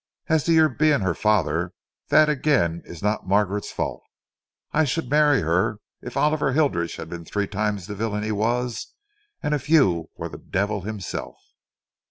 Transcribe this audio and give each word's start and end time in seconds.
As 0.29 0.43
to 0.45 0.51
your 0.51 0.67
being 0.67 1.01
her 1.01 1.13
father, 1.13 1.73
that 2.07 2.27
again 2.27 2.81
is 2.85 3.03
not 3.03 3.27
Margaret's 3.27 3.71
fault. 3.71 4.01
I 4.71 4.83
should 4.83 5.11
marry 5.11 5.41
her 5.41 5.77
if 6.01 6.17
Oliver 6.17 6.53
Hilditch 6.53 6.95
had 6.95 7.07
been 7.07 7.23
three 7.23 7.45
times 7.45 7.85
the 7.85 7.93
villain 7.93 8.23
he 8.23 8.31
was, 8.31 8.95
and 9.43 9.53
if 9.53 9.69
you 9.69 10.09
were 10.17 10.27
the 10.27 10.39
Devil 10.39 10.81
himself." 10.81 11.37